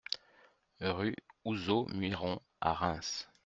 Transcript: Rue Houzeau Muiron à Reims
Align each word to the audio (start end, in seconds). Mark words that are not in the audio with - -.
Rue 0.79 1.13
Houzeau 1.45 1.85
Muiron 1.93 2.41
à 2.59 2.73
Reims 2.73 3.27